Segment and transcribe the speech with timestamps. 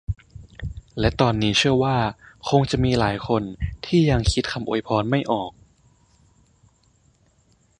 [0.99, 1.97] และตอนนี้เชื่อว่า
[2.49, 3.43] คงจะมีหลายคน
[3.85, 5.51] ที่ยังคิดคำอวยพรไม่ออก